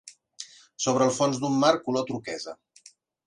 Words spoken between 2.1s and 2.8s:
turquesa